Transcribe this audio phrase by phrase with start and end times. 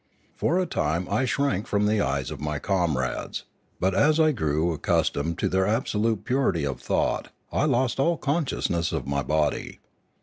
[0.35, 3.43] For a time I shrank from the eyes of my comrades,
[3.79, 8.17] but as I grew accus tomed to their absolute purity of thought, I lost all
[8.17, 9.77] consciousness of my body.